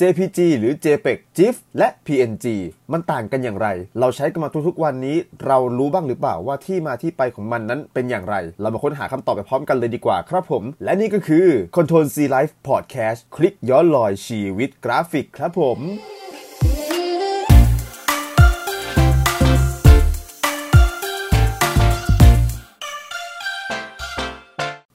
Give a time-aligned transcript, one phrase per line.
[0.00, 2.46] JPG หรือ JPEG GIF และ PNG
[2.92, 3.68] มันต่างกันอย่างไร
[4.00, 15.80] เราใช้กันมาทุกๆวันนี้ เรารู้บ้างหรือเปล่าว่าที่มาที่ไปของมันนั้นเป็นอย่างไร เรามาค้นหาคำตอบไปพร้อมกันเลยดีกว่าครับผม และนี่ก็คือ Control C Life Podcast คลิกย้อนลอยชีวิตกราฟิกครับผม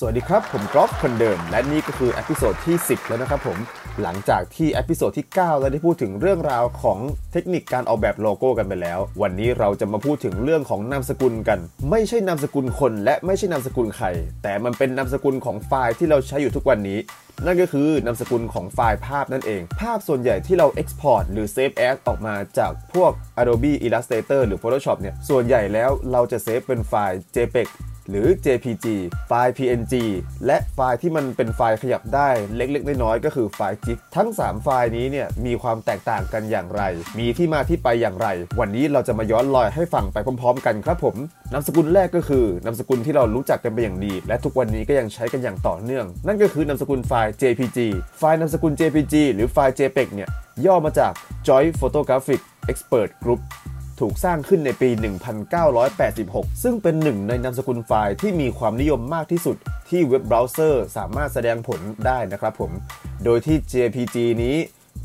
[0.00, 3.58] สวัสดีครับ ผมกอล์ฟคนเดิม และนี่ก็คือ episode ที่ 10 แล้วนะครับผม
[4.02, 6.98] หลังจากที่ episode ที่ 9 เราได้พูดถึงเรื่องราวของ
[7.32, 11.58] เทคนิคการออกแบบโลโก้กันไปแล้ว วันนี้เราจะมาพูดถึงเรื่องของนามสกุลกัน
[11.90, 14.06] ไม่ใช่นามสกุลคนและไม่ใช่นามสกุลใคร
[14.42, 16.98] แต่มันเป็นนามสกุลของไฟล์ที่เราใช้อยู่ทุกวันนี้
[17.44, 27.68] นั่นก็คือนามสกุลของไฟล์ภาพนั่นเอง ภาพส่วนใหญ่ที่เรา Export หรือ Save As ออกมาจากพวก Adobe Illustrator หรือ Photoshop เนี่ยส่วนใหญ่แล้วเราจะเซฟเป็นไฟล์ JPEG
[28.08, 28.86] หรือ JPG
[29.28, 29.94] ไฟล์ PNG
[30.46, 36.82] และไฟล์ที่มันเป็นไฟล์ขยับได้เล็กๆ น้อยๆ ก็คือไฟล์ GIF ทั้ง 3 ไฟล์นี้เนี่ยมีความแตกต่างกันอย่างไร
[37.18, 38.28] มีที่มาที่ไปอย่างไร
[38.60, 41.16] วันนี้เราจะมาย้อนรอยให้ฟังไปพร้อม ๆ กันครับผม
[41.52, 47.78] นามสกุลแรกก็คือนามสกุลที่เรารู้จักกันเป็นอย่างดี และทุกวันนี้ก็ยังใช้กันอย่างต่อเนื่อง นั่นก็คือนามสกุลไฟล์ JPG
[48.18, 50.28] ไฟล์นามสกุล JPG หรือไฟล์ JPEG เนี่ย
[50.66, 51.12] ย่อมาจาก
[51.46, 53.40] Joint Photographic Expert Group
[54.00, 54.90] ถูกสร้างขึ้นในปี
[55.76, 59.56] 1986 ซึ่งเป็นหนึ่งในนามสกุลไฟล์ที่มีความนิยมมากที่สุด
[59.88, 62.70] ที่เว็บเบราว์เซอร์สามารถแสดงผลได้นะครับผม
[63.24, 64.56] โดยที่ JPG นี้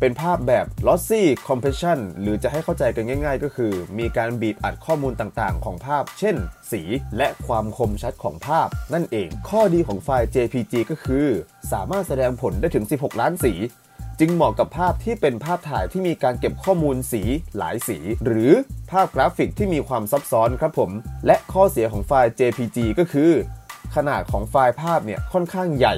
[0.00, 6.36] เป็นภาพแบบ lossy compression หรือจะให้เข้าใจกันง่าย ๆ ก็คือ มีการบีบอัดข้อมูลต่างๆ ของภาพ เช่น
[6.70, 6.82] สี
[7.16, 11.26] และความคมชัดของภาพ นั่นเอง ข้อดีของไฟล์ JPG ก็คือ
[11.72, 13.52] สามารถแสดงผลได้ถึง 16 ล้านสี
[14.22, 17.22] จึงเหมาะกับภาพที่เป็นภาพถ่ายที่มีการเก็บข้อมูลสี
[17.58, 18.50] หลายสี หรือ
[18.90, 20.90] ภาพกราฟิกที่มีความซับซ้อนครับผม
[21.26, 23.30] และข้อเสียของไฟล์ JPG ก็คือ
[23.96, 25.96] ขนาดของไฟล์ภาพเนี่ยค่อนข้างใหญ่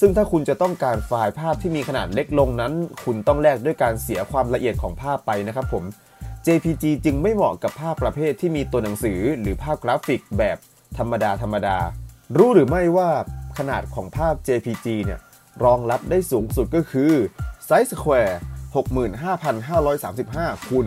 [0.00, 2.72] ซึ่งถ้าคุณจะต้องการไฟล์ภาพที่มีขนาดเล็กลงนั้น
[3.04, 5.84] คุณต้องแลกด้วยการเสียความละเอียดของภาพไปนะครับผม
[6.46, 10.56] JPG จึงไม่เหมาะกับภาพประเภทที่มีตัวหนังสือ หรือภาพกราฟิกแบบ
[10.98, 11.78] ธรรมดาธรรมดา
[12.36, 13.10] รู้หรือไม่ว่า
[13.58, 15.20] ขนาดของภาพ JPG เนี่ย
[15.64, 17.12] รองรับได้สูงสุดก็คือ
[17.66, 18.40] size square
[18.72, 20.86] 65,535คูณ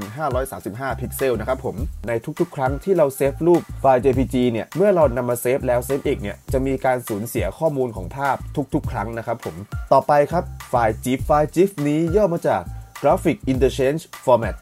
[0.00, 1.76] 65,535 พิกเซลนะครับผม
[2.08, 8.36] ในทุกๆ ครั้งที่เราเซฟรูปไฟล์ JPG เนี่ย เมื่อเรานำมาเซฟแล้วเซฟอีกเนี่ย จะมีการสูญเสียข้อมูลของภาพ
[8.74, 9.56] ทุกๆ ครั้งนะครับผม
[9.92, 12.62] ต่อไปครับ ไฟล์ GIF ไฟล์ GIF นี้ย่อมาจาก
[13.00, 14.56] Graphic Interchange Format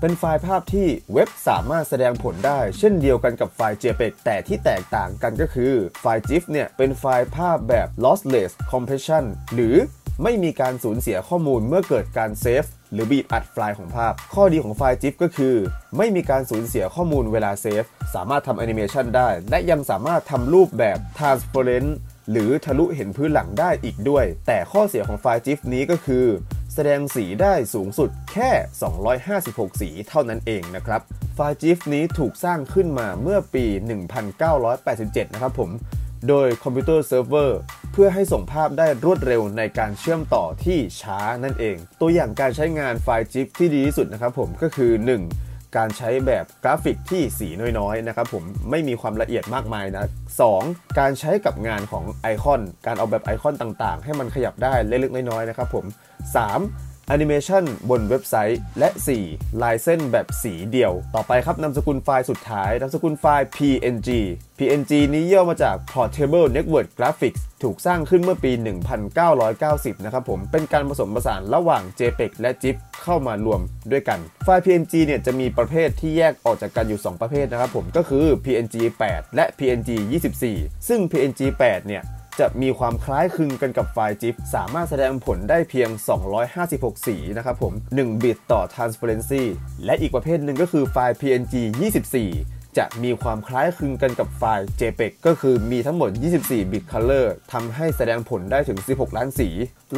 [0.00, 9.24] เป็นไฟล์ภาพที่เว็บสามารถแสดงผลได้ เช่นเดียวกันกับไฟล์ JPEG แต่ที่แตกต่างกันก็คือไฟล์ GIF เนี่ยเป็นไฟล์ภาพแบบ lossless compression
[9.54, 9.74] หรือ
[10.22, 15.54] ไม่มีการสูญเสียข้อมูลเมื่อเกิดการเซฟหรือบีบอัดไฟล์ของภาพ ข้อดีของไฟล์ GIF ก็คือ
[15.96, 21.90] ไม่มีการสูญเสียข้อมูลเวลาเซฟ สามารถทำแอนิเมชันได้ และยังสามารถทำรูปแบบ transparent
[22.30, 26.26] หรือทะลุเห็นพื้นหลังได้อีกด้วย แต่ข้อเสียของไฟล์ GIF นี้ก็คือ
[26.74, 28.50] แสดงสีได้สูงสุดแค่
[29.14, 31.00] 256 สีเท่านั้นเองนะครับ
[31.34, 33.64] ไฟล์ GIF นี้ถูกสร้างขึ้นมาเมื่อปี
[34.30, 35.70] 1987 นะครับผม
[36.28, 37.58] โดย CompuServe
[37.92, 44.92] เพื่อให้ส่งภาพได้รวดเร็วในการเชื่อมต่อที่ช้านั่นเอง ตัวอย่างการใช้งานไฟล์ GIF ที่ดีที่สุดนะครับผมก็คือ
[45.28, 45.53] 1.
[45.76, 47.48] การใช้แบบกราฟิกที่สี
[47.78, 50.04] น้อยๆนะครับผมไม่มีความละเอียดมากมายนะ
[50.50, 50.98] 2.
[50.98, 55.84] การใช้กับงานของไอคอน การเอาแบบไอคอนต่างๆ ให้มันขยับได้เล็กๆน้อยๆนะครับผม
[56.44, 56.93] 3.
[57.08, 58.88] แอนิเมชันบนเว็บไซต์ และ
[59.26, 59.62] 4.
[59.62, 64.10] ลายเส้นแบบสีเดียว ต่อไปครับนามสกุลไฟล์สุดท้ายนามสกุลไฟล์ PNG
[64.58, 68.52] PNG นี้ย่อมาจาก Portable Network Graphics ถูกสร้างขึ้นเมื่อปี
[69.28, 73.60] 1990 นะครับผม เป็นการผสมผสานระหว่าง JPEG และ GIF เข้ามารวม
[73.92, 78.76] ด้วยกัน ไฟล์ PNG เนี่ยจะมีประเภทที่แยกออกจากกันอยู่ 2 ประเภทนะครับผม ก็คือ PNG
[79.08, 79.90] 8 และ PNG
[80.36, 82.04] 24 ซึ่ง PNG 8 เนี่ย
[82.40, 85.88] จะมีความคล้ายคลึงกันกับไฟล์ GIF สามารถแสดงผลได้เพียง
[86.48, 89.42] 256 สีนะครับผม 1 บิตต่อ transparency
[89.84, 91.54] และอีกประเภทหนึ่งก็คือไฟล์ PNG
[92.18, 96.10] 24 จะมีความคล้ายคลึงกันกับไฟล์ JPEG ก็คือมีทั้งหมด
[96.42, 99.48] 24 bit color ทำให้แสดงผลได้ถึง 16 ล้านสี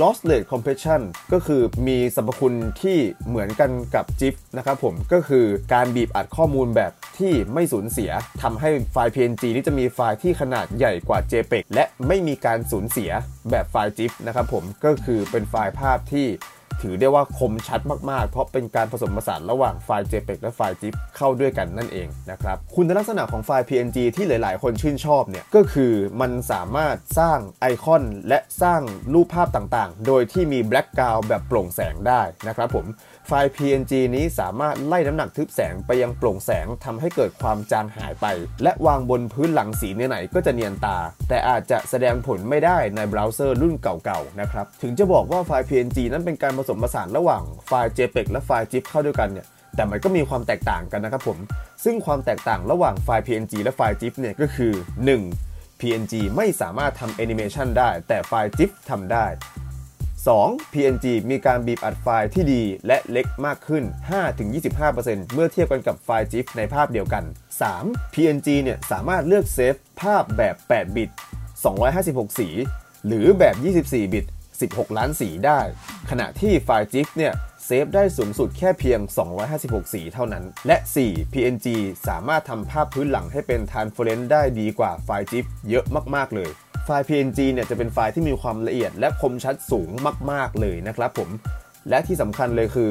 [0.01, 1.01] lossless compression
[1.33, 8.11] ก็คือมีสรรพคุณที่เหมือนกันกับ GIF นะครับผม ก็คือการบีบอัดข้อมูลแบบ ที่ไม่สูญเสีย
[8.43, 13.11] ทำให้ไฟล์ PNG นี้จะมีไฟล์ที่ขนาดใหญ่กว่า JPEG และไม่มีการสูญเสีย
[13.51, 16.29] แบบไฟล์ GIF นะครับผมก็คือเป็นไฟล์ภาพที่
[16.83, 17.81] ถือได้ว่าคมชัด
[18.11, 28.81] มาก ๆ เพราะเป็นการผสมผสานระหว่างไฟล์ JPEG และไฟล์ GIF เข้าด้วยกันนั่นเองนะครับ คุณลักษณะของไฟล์ PNG ที่หลาย ๆ คนชื่นชอบเนี่ย ก็คือมันสามารถสร้างไอคอนและสร้าง
[29.13, 32.87] รูปภาพต่าง ๆ โดยที่มีแบล็กกราวแบบโปร่งแสงได้นะครับผม
[33.29, 38.27] ไฟล์ PNG นี้สามารถไล่น้ำหนักทึบแสงไปยังโปร่งแสงทำให้เกิดความจางหายไป
[38.63, 49.47] และวางบนพื้นหลังสีเนื้อไหนก็จะเนียนตา แต่อาจจะแสดงผลไม่ได้ในเบราว์เซอร์รุ่นเก่าๆนะครับถึงจะบอกว่าไฟล์ PNG นั้นเป็นการผสมผสานระหว่างไฟล์ JPEG และไฟล์ ZIP เข้าด้วยกันเนี่ย
[49.77, 51.39] แต่มันก็มีความแตกต่างกันนะครับผม
[51.85, 54.73] ซึ่งความแตกต่างระหว่างไฟล์ PNG และไฟล์ ZIP เนี่ยก็คือ
[55.27, 55.81] 1.
[55.81, 59.27] PNG ไม่สามารถทำแอนิเมชันได้ แต่ไฟล์ GIF ทำได้
[60.35, 60.73] 2.
[60.73, 63.85] PNG มีการบีบอัดไฟล์ที่ดีและเล็กมากขึ้น
[64.59, 67.25] 5-25%เมื่อเทียบกันกับไฟล์ GIF ในภาพเดียวกัน
[67.69, 68.15] 3.
[68.15, 71.11] PNG เนี่ยสามารถเลือกเซฟภาพแบบ 8 บิต
[71.75, 72.49] 256 สี
[73.07, 74.27] หรือแบบ 24 บิต
[74.61, 75.61] 16 ล้านสีได้
[76.11, 77.33] ขณะที่ไฟล์ GIF เนี่ย
[77.65, 79.01] เซฟได้สูงสุดแค่เพียง
[79.47, 80.77] 256 สีเท่านั้น และ
[81.07, 81.33] 4.
[81.33, 81.67] PNG
[82.09, 85.85] สามารถทำภาพพื้นหลังให้เป็น transparent ได้ดีกว่าไฟล์ GIF เยอะ
[86.15, 86.51] มาก ๆ เลย
[86.89, 89.89] ไฟล์ PNG เนี่ยจะเป็นไฟล์ที่มีความละเอียด และคมชัดสูง
[90.31, 91.29] มาก ๆ เลยนะครับผม
[91.89, 92.91] และที่สำคัญเลยคือ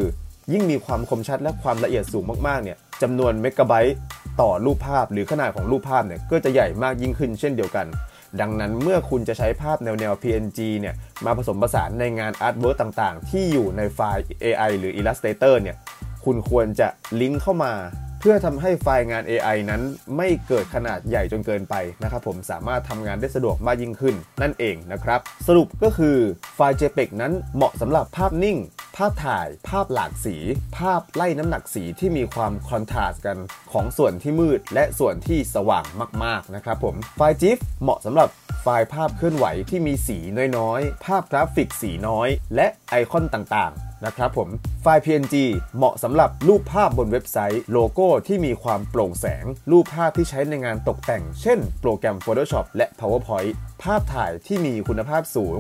[0.54, 3.98] ยิ่งมีความคมชัดและความละเอียดสูงมากๆ เนี่ยจำนวนเมกะไบต์
[4.42, 7.86] ต่อรูปภาพ หรือขนาดของรูปภาพเนี่ยก็จะใหญ่มากยิ่งขึ้นเช่นเดียวกัน
[8.42, 10.96] ดังนั้นเมื่อคุณจะใช้ภาพแนวแนว PNG เนี่ย
[11.26, 15.76] มาผสมผสานในงาน artwork ต่างๆ ที่อยู่ในไฟล์ AI หรือ Illustrator เนี่ย
[16.26, 16.88] คุณควรจะ
[17.22, 17.74] ลิงก์เข้ามา
[18.28, 19.82] พื่อทำให้ไฟล์งาน AI นั้น
[20.18, 26.18] ไม่เกิดขนาดใหญ่จนเกินไปนะครับผมสามารถทำงานได้สะดวกมากยิ่งขึ้นนั่นเองนะครับ สรุปก็คือ
[26.56, 28.58] ไฟล์ JPEG นั้นเหมาะสำหรับภาพนิ่ง
[28.98, 30.36] ภาพถ่าย ภาพหลากสี
[30.78, 33.38] ภาพไล่น้ำหนักสีที่มีความ contrast กัน
[33.72, 35.86] ของส่วนที่มืด และส่วนที่สว่าง
[36.24, 38.30] มากๆนะครับผมไฟล์ GIF เหมาะสำหรับ
[38.64, 40.18] ไฟล์ภาพเคลื่อนไหวที่มีสี
[40.58, 44.50] น้อยๆ ภาพกราฟิกสีน้อย และไอคอนต่างๆ นะครับผม
[44.82, 45.36] ไฟล์ PNG
[45.78, 53.52] เหมาะสำหรับรูปภาพบนเว็บไซต์ โลโก้ที่มีความโปร่งแสง รูปภาพที่ใช้ในงานตกแต่ง เช่น โปรแกรม Photoshop และ PowerPoint
[53.84, 55.60] ภาพถ่ายที่มีคุณภาพสูง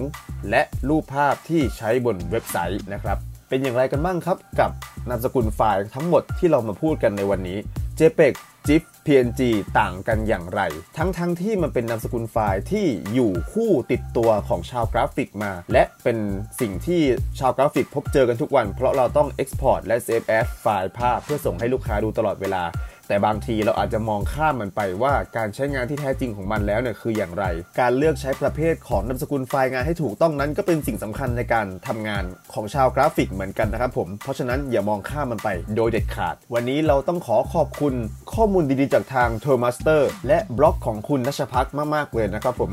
[0.50, 3.18] และรูปภาพที่ใช้บนเว็บไซต์นะครับ
[3.50, 4.72] เป็นอย่างไรกันบ้างครับกับ
[5.10, 7.58] นามสกุลไฟล์ทั้งหมดที่เรามาพูดกันในวันนี้
[8.00, 8.34] JPEG
[8.68, 9.42] GIF PNG
[9.80, 10.62] ต่างกันอย่างไร
[10.98, 16.18] ทั้งๆทที่มันเป็นนามสกุลไฟล์ที่อยู่คู่ติดตัวของชาวกราฟิกมา และเป็น
[16.62, 17.02] สิ่งที่
[17.40, 22.64] ชาวกราฟิกพบเจอกันทุกวัน เพราะเราต้อง Export และ Save as ไฟล์ภาพเพื่อส่งให้ลูกค้าดูตลอดเวลา
[23.08, 27.46] แต่บางทีเราอาจจะมองข้ามมันไปว่าการใช้งานที่แท้จริงของมันแล้วเนี่ยคืออย่างไร
[27.80, 32.24] การเลือกใช้ประเภทของนามสกุลไฟล์งานให้ถูกต้องนั้นก็เป็นสิ่งสำคัญในการทำงาน
[32.54, 37.94] ของชาวกราฟิกเหมือนกันนะครับผม เพราะฉะนั้นอย่ามองข้ามมันไปโดยเด็ดขาด วันนี้เราต้องขอขอบคุณ
[38.34, 42.72] ข้อมูลดีๆจากทาง t o r m a s t e r และบล็อกของคุณนัชพักมากๆเลยนะครับผม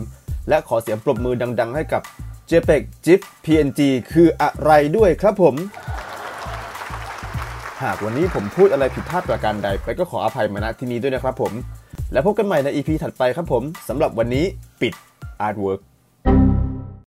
[0.48, 2.02] และขอเสียงปรบมือดัง ๆ ให้กับ
[2.50, 3.80] JPEG GIF PNG
[4.12, 5.54] คืออะไรด้วยครับผม
[7.82, 11.52] หากวันนี้ผมพูดอะไรผิดพลาดประการใด ไปก็ขออภัยมาณที่นี้ด้วยนะครับผม
[12.12, 14.44] แล้วพบกันใหม่ใน EP ถัดไปครับผมสำหรับวันนี้
[14.80, 14.94] ปิด
[15.46, 15.80] Artwork